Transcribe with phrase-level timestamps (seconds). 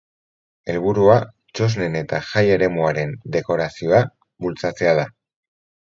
[0.73, 1.17] Helburua
[1.59, 4.05] txosnen eta jai-eremuaren dekorazioa
[4.47, 5.11] bultzatzea da.